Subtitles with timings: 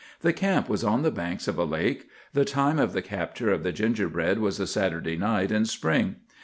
[0.21, 2.09] The camp was on the banks of a lake.
[2.33, 6.15] The time of the capture of the gingerbread was a Saturday night in spring.